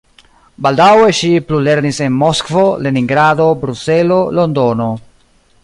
Baldaŭe 0.65 1.11
ŝi 1.17 1.29
plulernis 1.49 1.99
en 2.05 2.17
Moskvo, 2.21 2.63
Leningrado, 2.87 3.47
Bruselo, 3.65 4.19
Londono. 4.39 4.89